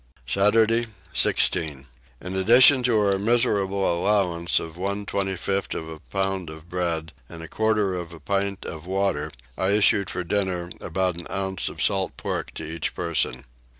Saturday 0.25 0.87
16. 1.13 1.85
In 2.21 2.35
addition 2.35 2.81
to 2.81 2.99
our 3.01 3.19
miserable 3.19 3.85
allowance 3.99 4.59
of 4.59 4.75
one 4.75 5.05
25th 5.05 5.75
of 5.75 5.87
a 5.87 5.99
pound 5.99 6.49
of 6.49 6.67
bread 6.67 7.13
and 7.29 7.43
a 7.43 7.47
quarter 7.47 7.93
of 7.93 8.11
a 8.11 8.19
pint 8.19 8.65
of 8.65 8.87
water 8.87 9.31
I 9.59 9.73
issued 9.73 10.09
for 10.09 10.23
dinner 10.23 10.71
about 10.81 11.17
an 11.17 11.27
ounce 11.29 11.69
of 11.69 11.83
salt 11.83 12.17
pork 12.17 12.49
to 12.55 12.65
each 12.65 12.95
person. 12.95 13.45